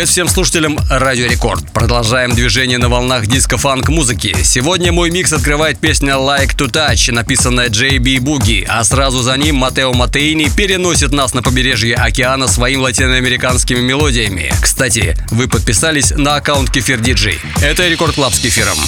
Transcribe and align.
Привет 0.00 0.12
всем 0.12 0.28
слушателям 0.28 0.78
Радио 0.88 1.26
Рекорд. 1.26 1.70
Продолжаем 1.74 2.34
движение 2.34 2.78
на 2.78 2.88
волнах 2.88 3.26
диско-фанк 3.26 3.90
музыки. 3.90 4.34
Сегодня 4.42 4.92
мой 4.92 5.10
микс 5.10 5.30
открывает 5.30 5.78
песня 5.78 6.14
Like 6.14 6.56
to 6.56 6.70
Touch, 6.70 7.12
написанная 7.12 7.68
JB 7.68 8.16
Boogie, 8.20 8.64
а 8.66 8.82
сразу 8.82 9.20
за 9.20 9.36
ним 9.36 9.56
Матео 9.56 9.92
Матеини 9.92 10.48
переносит 10.48 11.12
нас 11.12 11.34
на 11.34 11.42
побережье 11.42 11.96
океана 11.96 12.48
своими 12.48 12.80
латиноамериканскими 12.80 13.80
мелодиями. 13.80 14.50
Кстати, 14.62 15.18
вы 15.32 15.48
подписались 15.48 16.12
на 16.12 16.36
аккаунт 16.36 16.70
Кефир 16.70 16.98
Диджей. 16.98 17.38
Это 17.60 17.86
Record 17.86 18.14
Club 18.14 18.32
с 18.32 18.38
кефиром. 18.38 18.78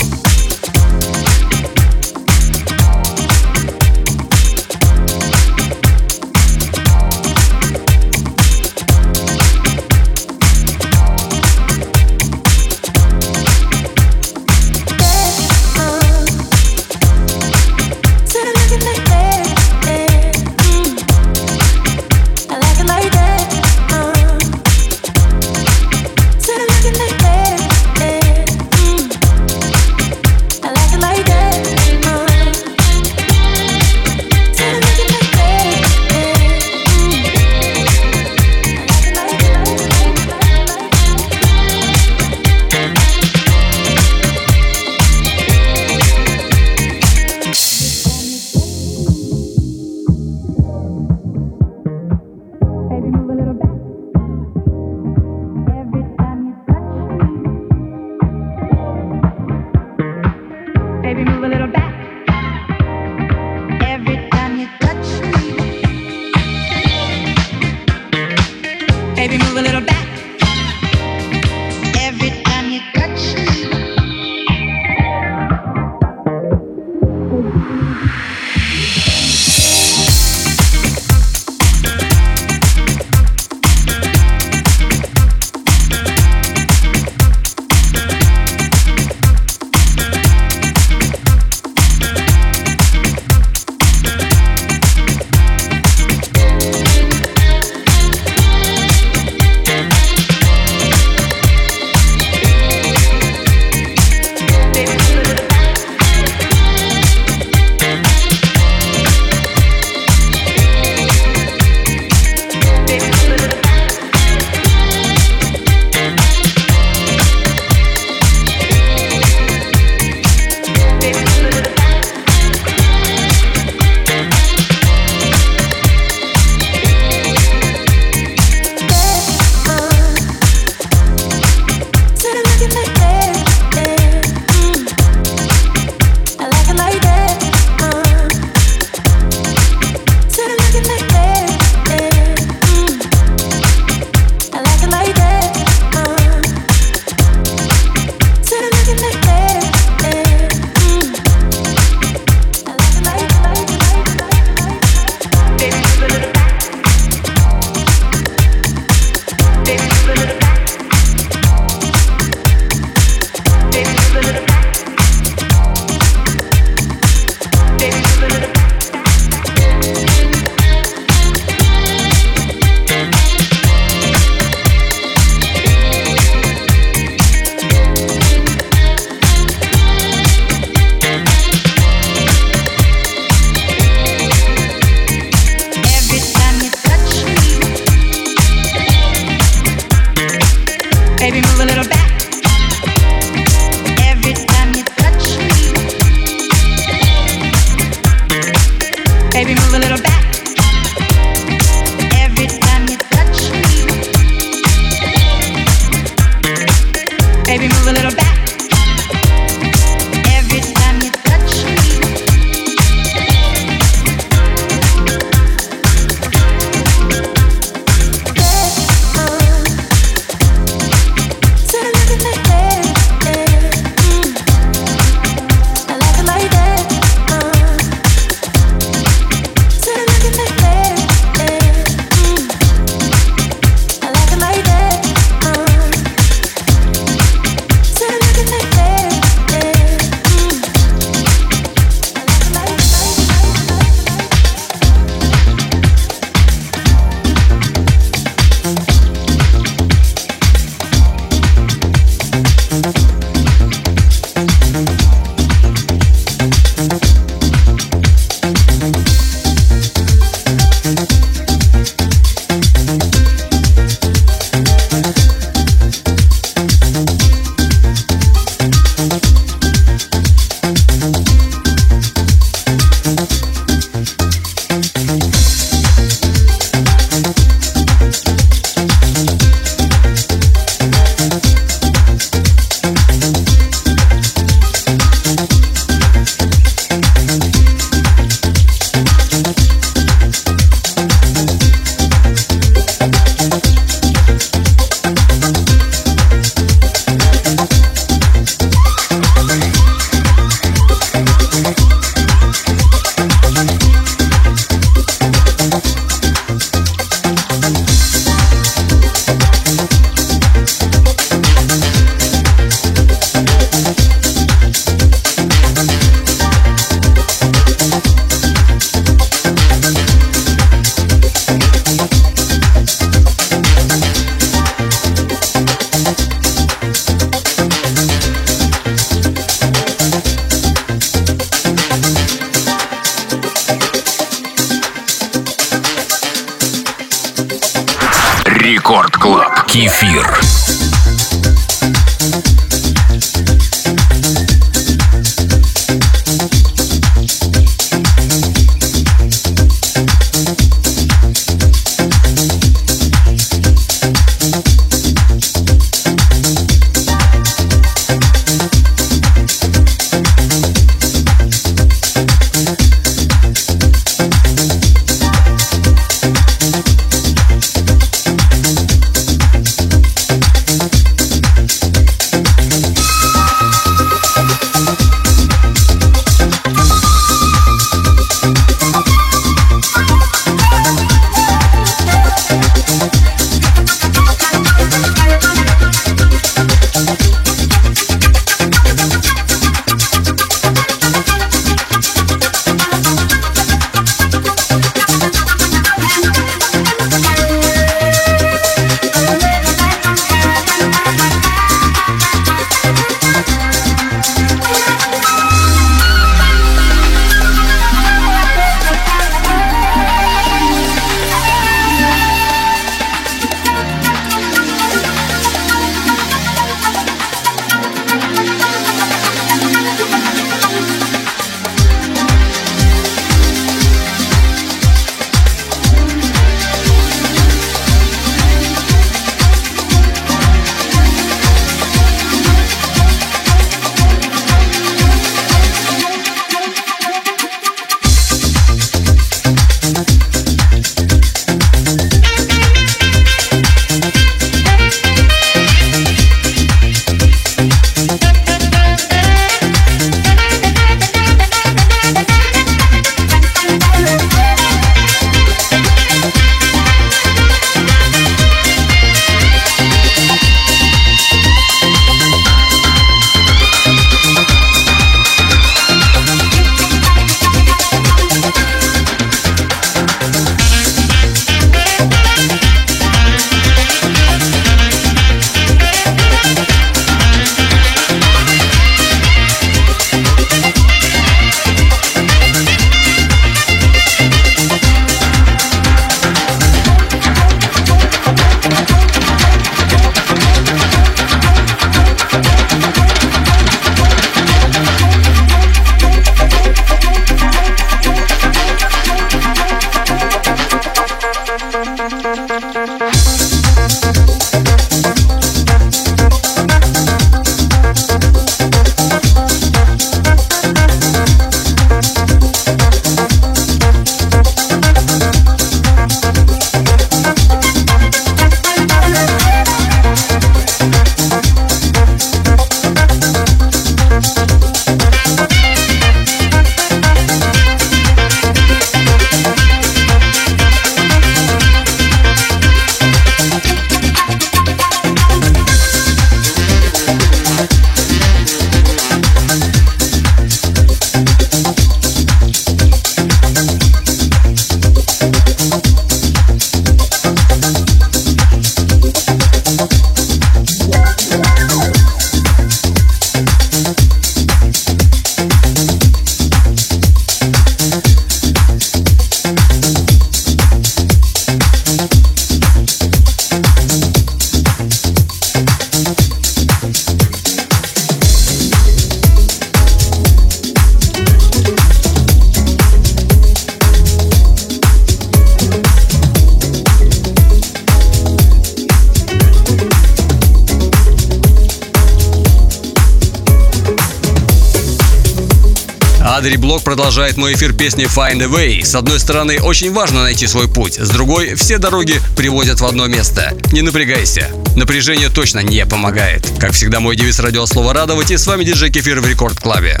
Продолжает 586.94 587.36
мой 587.36 587.54
эфир 587.54 587.72
песни 587.72 588.04
Find 588.04 588.40
a 588.40 588.46
Way. 588.46 588.84
С 588.84 588.94
одной 588.94 589.18
стороны, 589.18 589.60
очень 589.60 589.92
важно 589.92 590.22
найти 590.22 590.46
свой 590.46 590.68
путь, 590.68 590.94
с 590.94 591.08
другой, 591.08 591.56
все 591.56 591.78
дороги 591.78 592.20
приводят 592.36 592.80
в 592.80 592.86
одно 592.86 593.08
место. 593.08 593.52
Не 593.72 593.82
напрягайся. 593.82 594.48
Напряжение 594.76 595.28
точно 595.28 595.58
не 595.58 595.84
помогает. 595.86 596.46
Как 596.60 596.70
всегда, 596.70 597.00
мой 597.00 597.16
девиз 597.16 597.40
радиослова 597.40 597.92
радовать, 597.92 598.30
и 598.30 598.36
с 598.36 598.46
вами 598.46 598.62
диджей 598.62 598.92
Кефир 598.92 599.20
в 599.20 599.26
Рекорд 599.26 599.58
Клабе. 599.58 600.00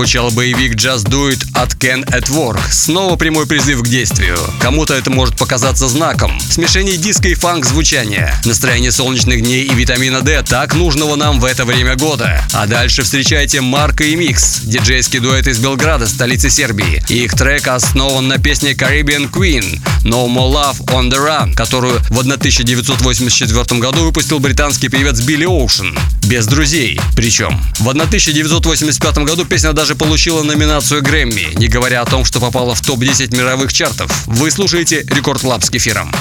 Отзвучал 0.00 0.30
боевик 0.30 0.72
Just 0.72 1.04
Do 1.10 1.30
It 1.30 1.44
от 1.61 1.73
Ken 1.75 2.03
at 2.07 2.27
Work. 2.29 2.59
Снова 2.71 3.15
прямой 3.17 3.45
призыв 3.45 3.83
к 3.83 3.87
действию. 3.87 4.37
Кому-то 4.59 4.95
это 4.95 5.11
может 5.11 5.37
показаться 5.37 5.87
знаком. 5.87 6.39
Смешение 6.39 6.97
диска 6.97 7.27
и 7.27 7.35
фанк 7.35 7.65
звучания. 7.65 8.33
Настроение 8.45 8.91
солнечных 8.91 9.41
дней 9.41 9.65
и 9.65 9.73
витамина 9.73 10.21
D, 10.21 10.41
так 10.41 10.73
нужного 10.73 11.15
нам 11.15 11.39
в 11.39 11.45
это 11.45 11.63
время 11.63 11.95
года. 11.95 12.43
А 12.53 12.65
дальше 12.65 13.03
встречайте 13.03 13.61
Марка 13.61 14.03
и 14.03 14.15
Микс, 14.15 14.61
диджейский 14.61 15.19
дуэт 15.19 15.45
из 15.45 15.59
Белграда, 15.59 16.07
столицы 16.07 16.49
Сербии. 16.49 17.03
Их 17.09 17.33
трек 17.33 17.67
основан 17.67 18.27
на 18.27 18.39
песне 18.39 18.71
Caribbean 18.71 19.29
Queen 19.29 19.79
No 20.03 20.27
More 20.27 20.51
Love 20.51 20.85
on 20.87 21.11
the 21.11 21.19
Run, 21.23 21.53
которую 21.53 21.99
в 22.09 22.19
1984 22.19 23.79
году 23.79 24.03
выпустил 24.03 24.39
британский 24.39 24.89
певец 24.89 25.19
Билли 25.21 25.45
Оушен. 25.45 25.95
Без 26.23 26.47
друзей. 26.47 26.99
Причем. 27.15 27.61
В 27.77 27.89
1985 27.89 29.17
году 29.19 29.45
песня 29.45 29.73
даже 29.73 29.95
получила 29.95 30.43
номинацию 30.43 31.03
Грэмми, 31.03 31.50
не 31.55 31.67
говоря 31.67 32.01
о 32.01 32.05
том, 32.05 32.25
что 32.25 32.39
попала 32.39 32.75
в 32.75 32.81
топ-10 32.81 33.35
мировых 33.35 33.73
чартов. 33.73 34.27
Вы 34.27 34.51
слушаете 34.51 35.03
Record 35.03 35.43
Club 35.43 35.63
с 35.63 35.69
кефиром. 35.69 36.11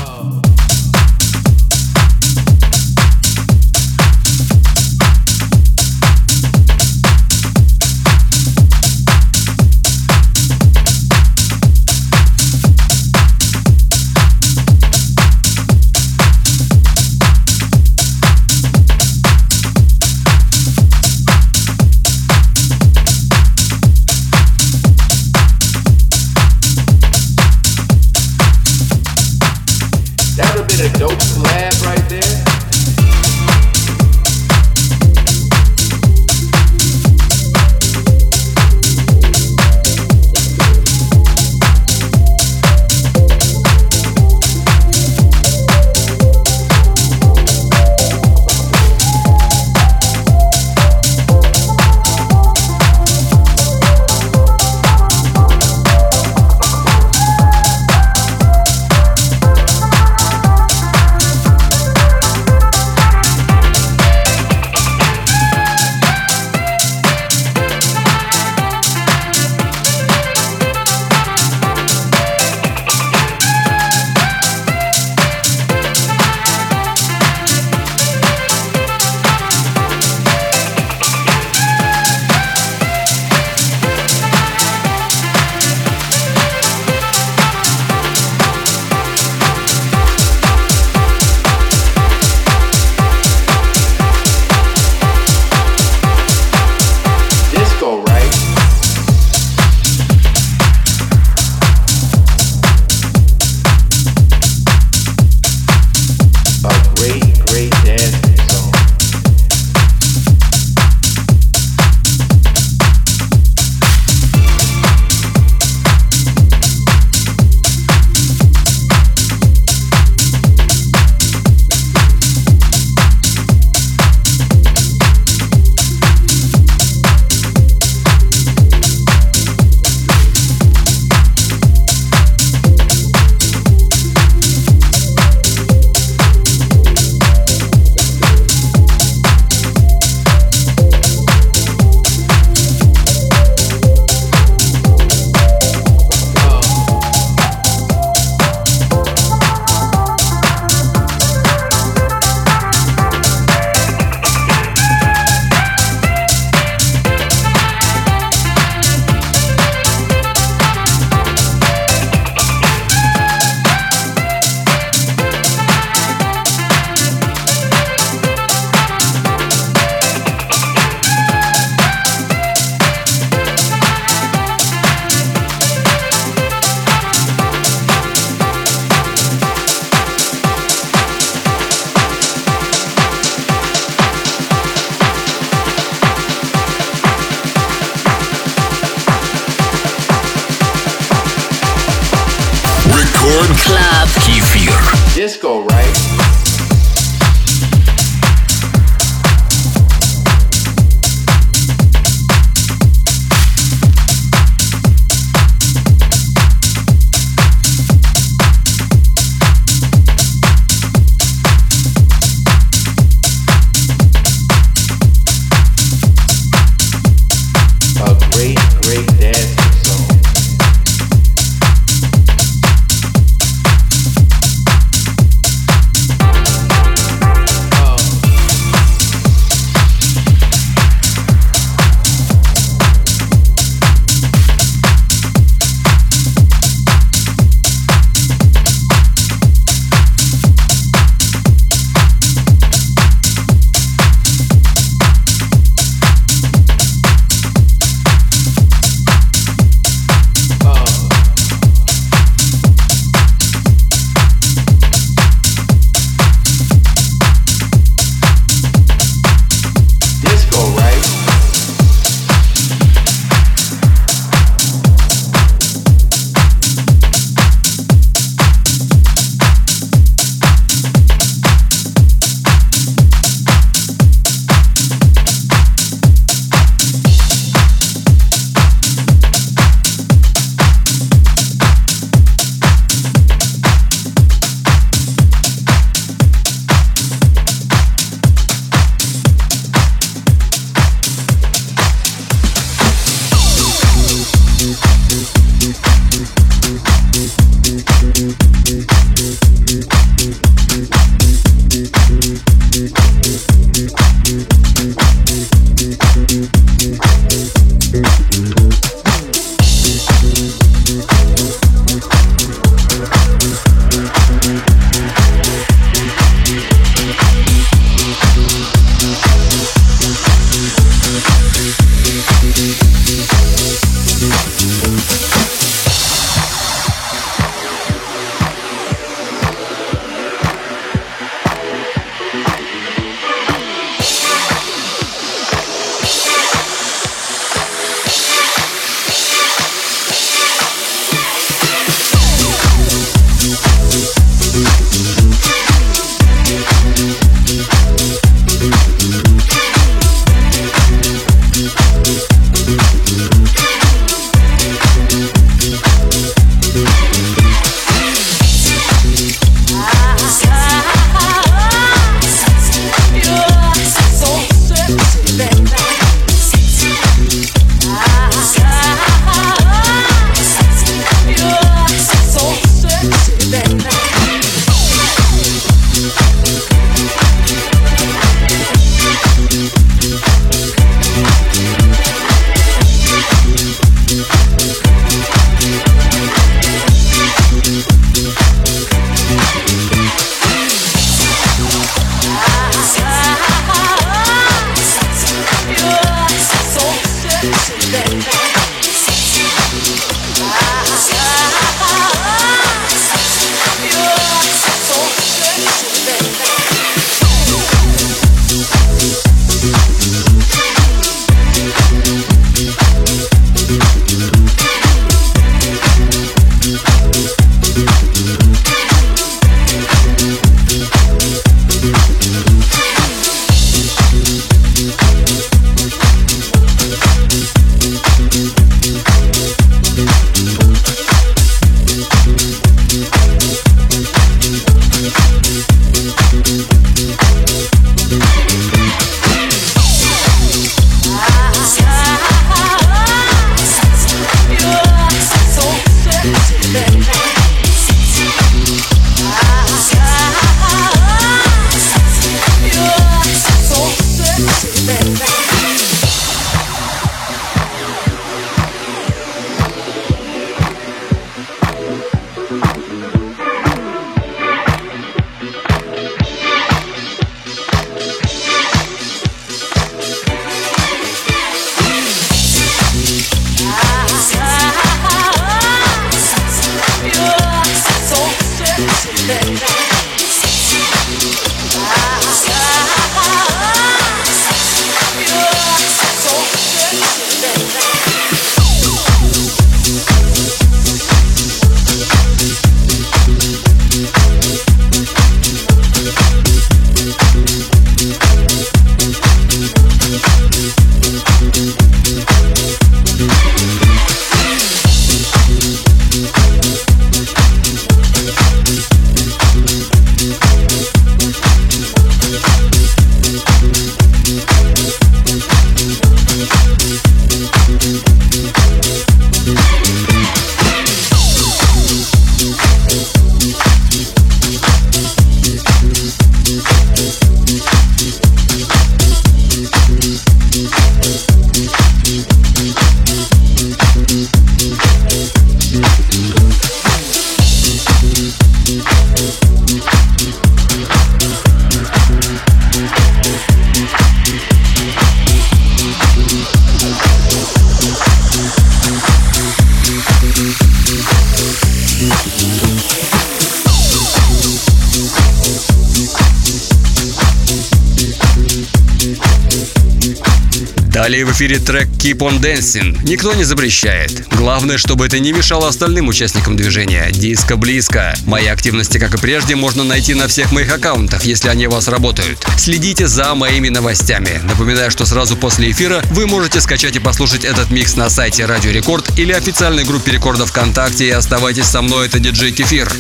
Эфире 561.51 561.65
трек 561.65 561.89
Keep 561.99 562.19
on 562.19 562.41
Dancing. 562.41 562.97
Никто 563.03 563.35
не 563.35 563.43
запрещает. 563.43 564.29
Главное, 564.37 564.79
чтобы 564.79 565.07
это 565.07 565.19
не 565.19 565.33
мешало 565.33 565.67
остальным 565.67 566.07
участникам 566.07 566.57
движения. 566.57 567.11
Диско 567.11 567.57
близко. 567.57 568.15
Мои 568.25 568.47
активности, 568.47 568.99
как 568.99 569.15
и 569.15 569.19
прежде, 569.19 569.57
можно 569.57 569.83
найти 569.83 570.15
на 570.15 570.29
всех 570.29 570.53
моих 570.53 570.73
аккаунтах, 570.73 571.25
если 571.25 571.49
они 571.49 571.67
у 571.67 571.73
вас 571.73 571.89
работают. 571.89 572.39
Следите 572.57 573.09
за 573.09 573.35
моими 573.35 573.69
новостями. 573.69 574.41
Напоминаю, 574.45 574.93
что 574.93 575.05
сразу 575.07 575.37
после 575.37 575.73
эфира 575.73 576.03
вы 576.13 576.29
можете 576.29 576.61
скачать 576.61 576.95
и 576.95 577.01
послушать 577.01 577.45
этот 577.45 577.71
микс 577.71 577.97
на 577.97 578.11
сайте 578.11 578.47
Радио 578.47 578.71
Рекорд 578.71 579.19
или 579.19 579.33
официальной 579.33 579.83
группе 579.83 580.13
Рекорда 580.13 580.47
ВКонтакте 580.47 581.09
и 581.09 581.11
оставайтесь 581.11 581.67
со 581.67 581.83
мной, 581.83 582.07
это 582.07 582.21
диджей 582.21 582.53
Кефир. 582.53 582.93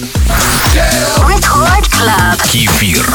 Кефир. 2.51 3.07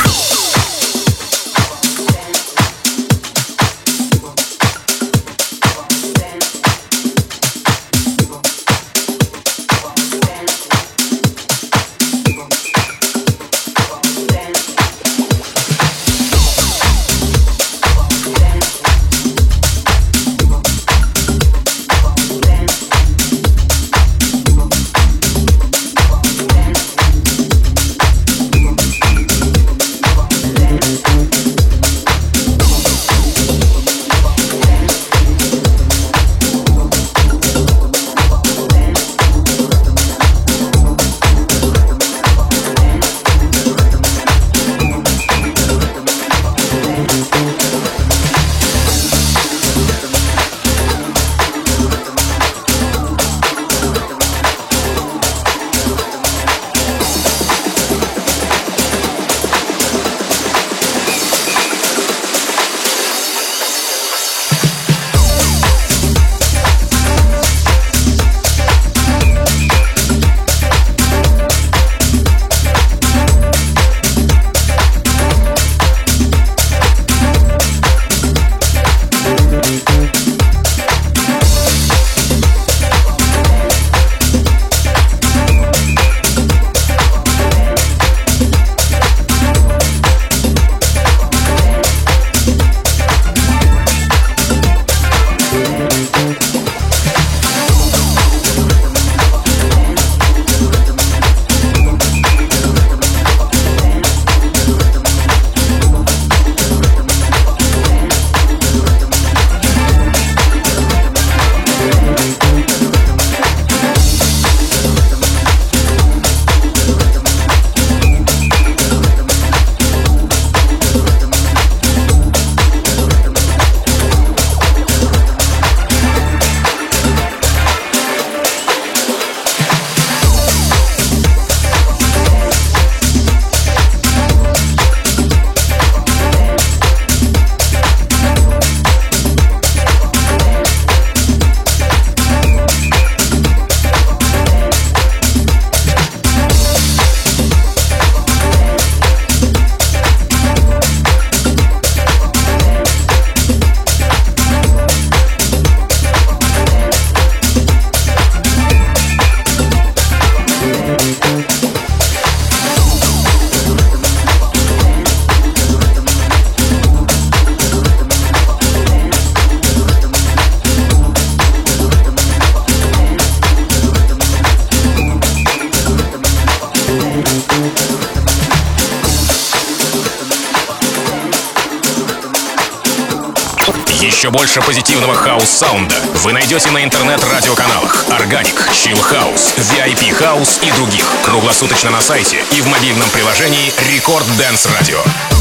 Больше 184.55 184.67
позитивного 184.67 185.13
хаус-саунда 185.13 185.95
вы 186.23 186.31
найдете 186.31 186.71
на 186.71 186.83
интернет-радиоканалах 186.83 188.05
Organic, 188.09 188.55
Chill 188.71 188.99
House, 189.11 189.53
VIP 189.57 190.17
House 190.17 190.65
и 190.65 190.71
других. 190.71 191.05
Круглосуточно 191.25 191.89
на 191.89 192.01
сайте 192.01 192.37
и 192.51 192.61
в 192.61 192.67
мобильном 192.67 193.09
приложении 193.09 193.73
Record 193.77 194.25
Dance 194.37 194.69
Radio. 194.79 195.34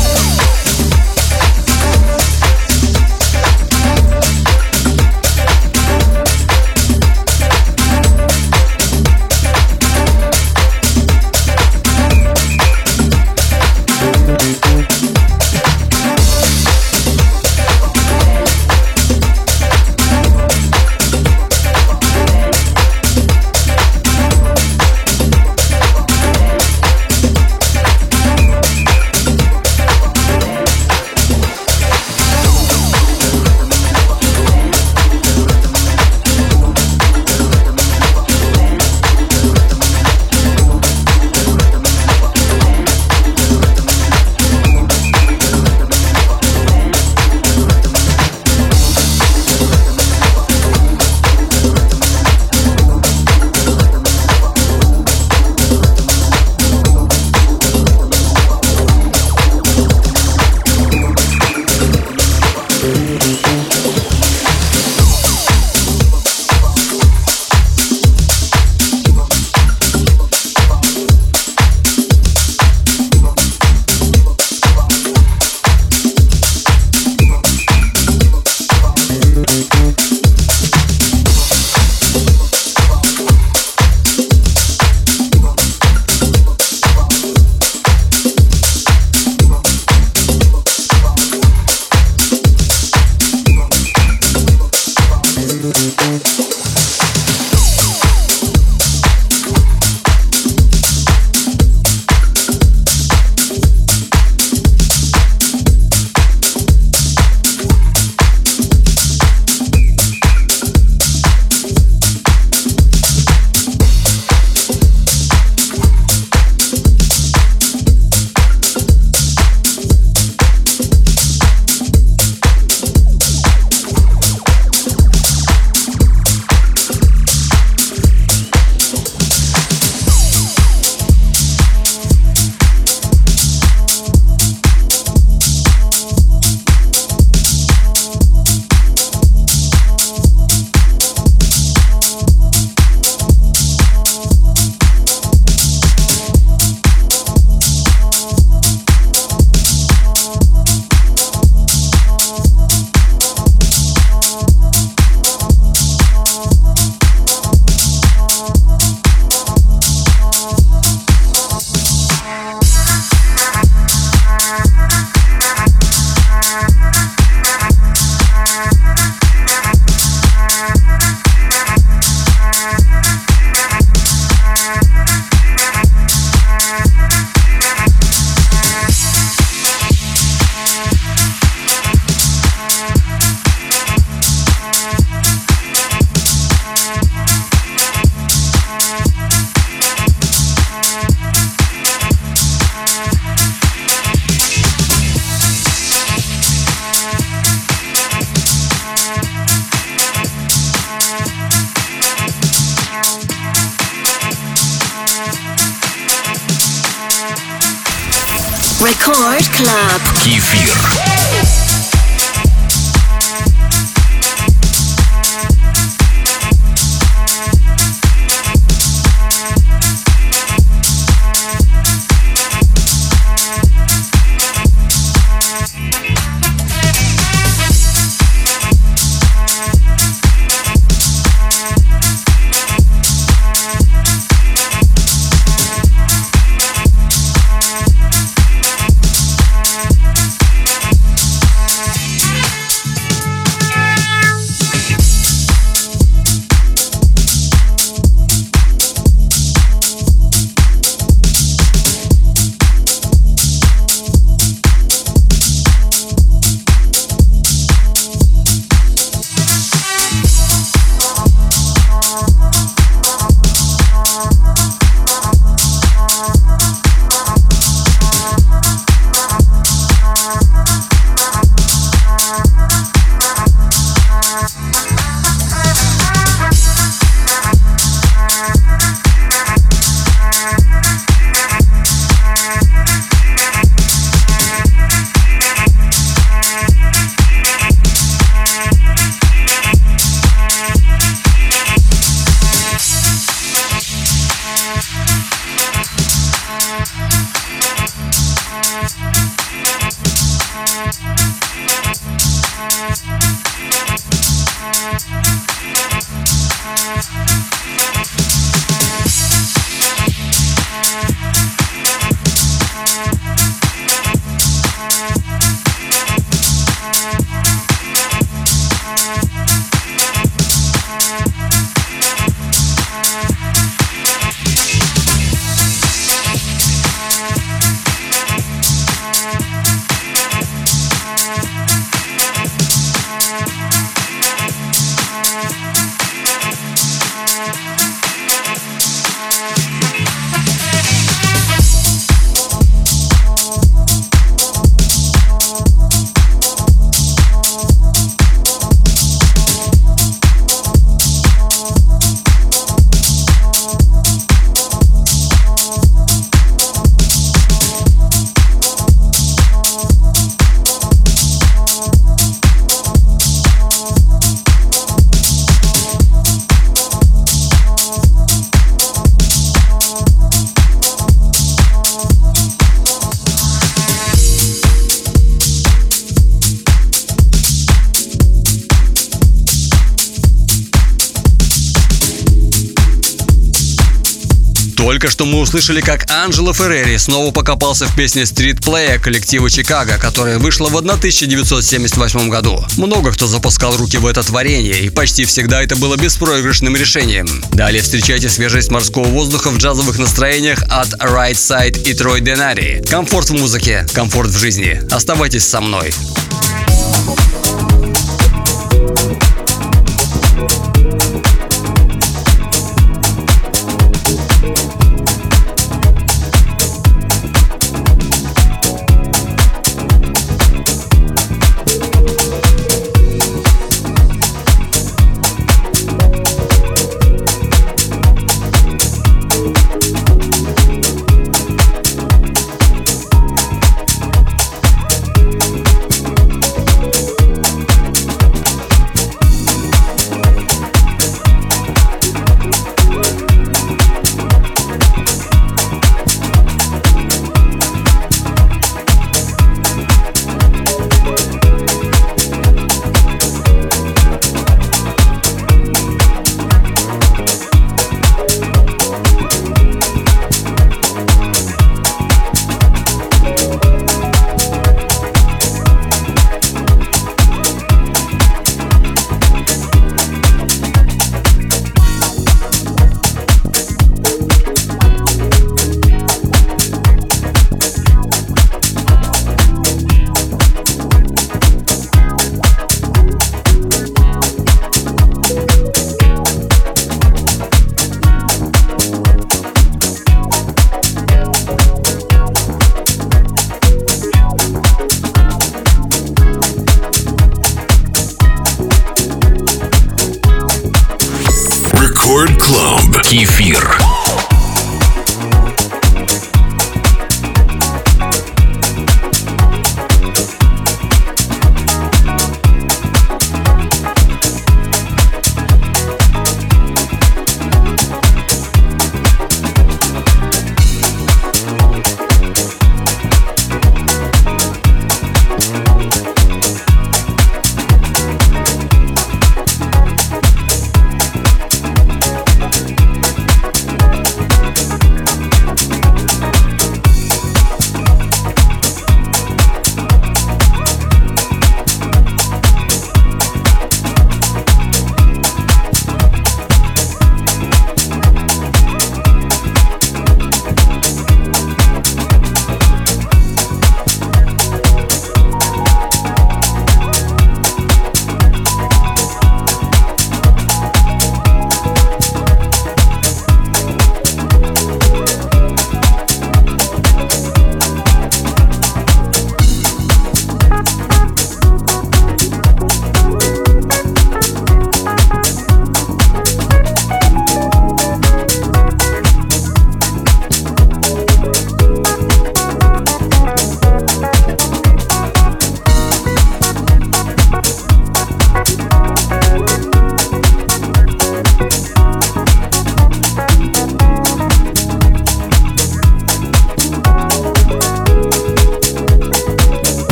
Только 384.94 385.10
что 385.10 385.24
мы 385.26 385.40
услышали, 385.40 385.80
как 385.80 386.08
Анджело 386.08 386.54
Феррери 386.54 386.96
снова 386.98 387.32
покопался 387.32 387.86
в 387.88 387.96
песне 387.96 388.22
Street 388.22 388.60
Play 388.60 389.00
коллектива 389.00 389.50
Чикаго, 389.50 389.98
которая 389.98 390.38
вышла 390.38 390.68
в 390.68 390.76
1978 390.76 392.28
году. 392.28 392.64
Много 392.76 393.10
кто 393.10 393.26
запускал 393.26 393.76
руки 393.76 393.96
в 393.96 394.06
это 394.06 394.22
творение, 394.22 394.78
и 394.82 394.90
почти 394.90 395.24
всегда 395.24 395.60
это 395.64 395.74
было 395.74 395.96
беспроигрышным 395.96 396.76
решением. 396.76 397.26
Далее 397.50 397.82
встречайте 397.82 398.30
свежесть 398.30 398.70
морского 398.70 399.08
воздуха 399.08 399.50
в 399.50 399.58
джазовых 399.58 399.98
настроениях 399.98 400.62
от 400.70 400.90
Right 401.02 401.32
Side 401.32 401.82
и 401.82 401.92
Трой 401.92 402.20
Денари. 402.20 402.80
Комфорт 402.88 403.30
в 403.30 403.34
музыке, 403.34 403.84
комфорт 403.94 404.30
в 404.30 404.38
жизни. 404.38 404.80
Оставайтесь 404.92 405.42
со 405.42 405.60
мной. 405.60 405.92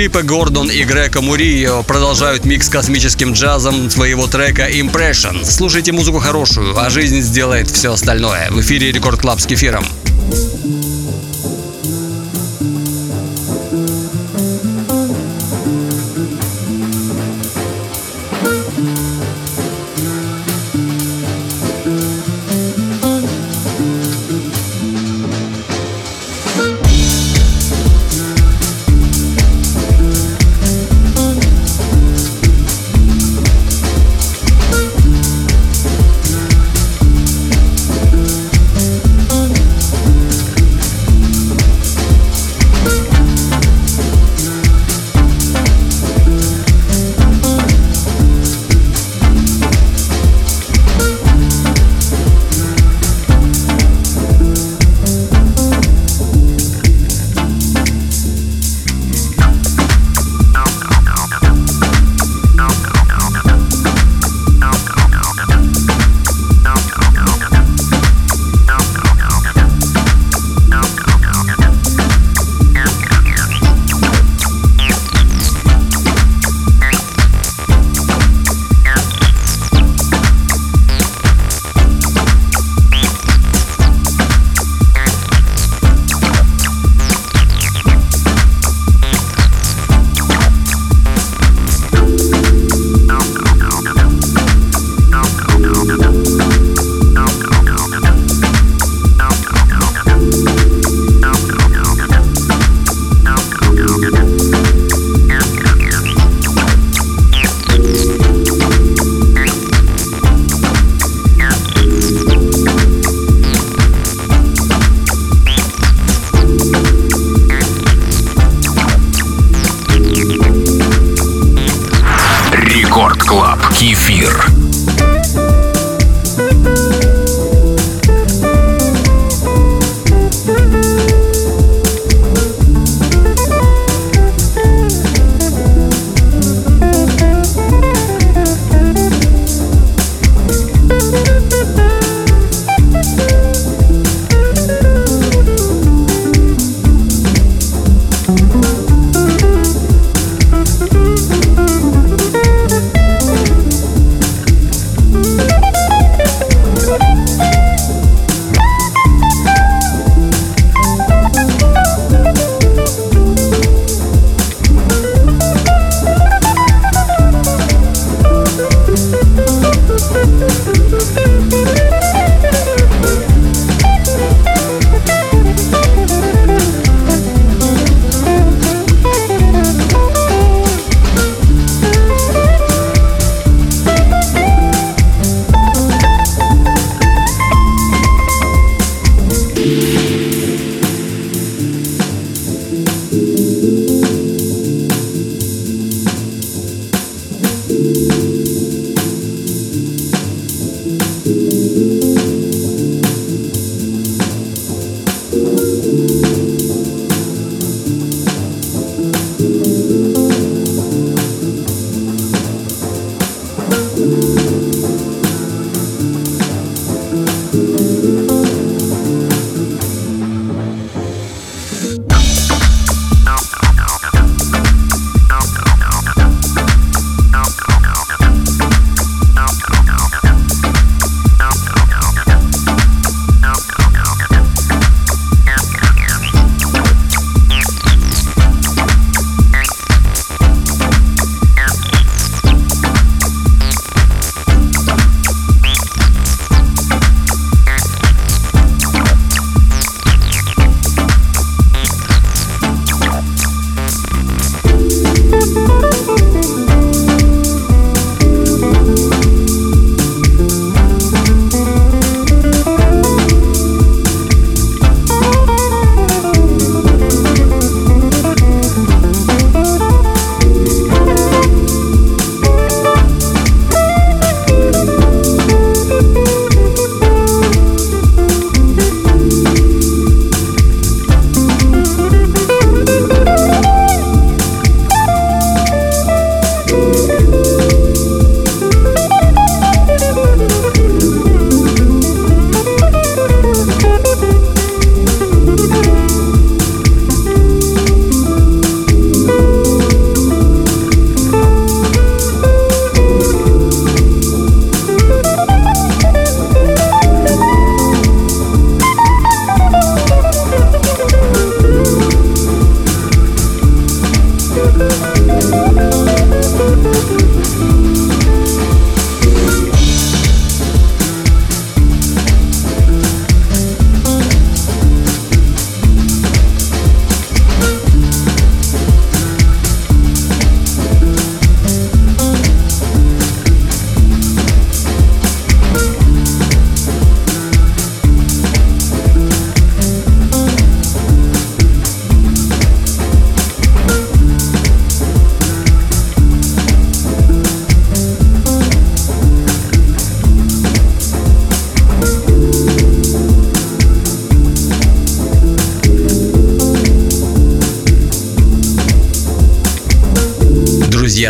Филиппа 0.00 0.22
Гордон 0.22 0.70
и 0.70 0.82
Грека 0.84 1.20
Мурио 1.20 1.82
продолжают 1.82 2.46
микс 2.46 2.70
космическим 2.70 3.34
джазом 3.34 3.90
своего 3.90 4.26
трека 4.26 4.66
Impression. 4.70 5.44
Слушайте 5.44 5.92
музыку 5.92 6.20
хорошую, 6.20 6.74
а 6.78 6.88
жизнь 6.88 7.20
сделает 7.20 7.68
все 7.68 7.92
остальное. 7.92 8.50
В 8.50 8.58
эфире 8.62 8.92
Record 8.92 9.20
Club 9.20 9.40
с 9.40 9.46
кефиром. 9.46 9.84